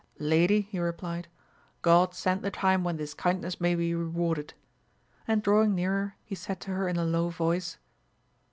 [0.17, 1.27] Lady, he replied,
[1.83, 4.55] God send the time when this kindness may be rewarded!
[5.27, 7.77] and drawing nearer he said to her in a low voice.